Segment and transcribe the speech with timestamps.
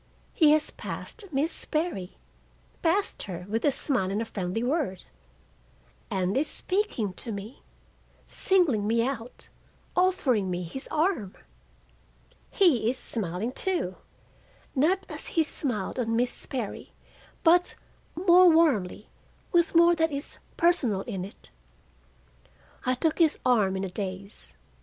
[0.33, 7.13] He has passed Miss Sperry—passed her with a smile and a friendly word—and is speaking
[7.13, 7.61] to me,
[8.25, 9.49] singling me out,
[9.95, 11.35] offering me his arm!
[12.49, 13.95] He is smiling, too,
[14.73, 16.93] not as he smiled on Miss Sperry,
[17.43, 17.75] but
[18.15, 19.07] more warmly,
[19.51, 21.51] with more that is personal in it.
[22.87, 24.55] I took his arm in a daze.